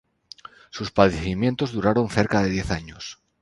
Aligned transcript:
Sus 0.71 0.89
padecimientos 0.89 1.73
duraron 1.73 2.09
cerca 2.09 2.41
de 2.41 2.49
diez 2.49 2.71
años. 2.71 3.19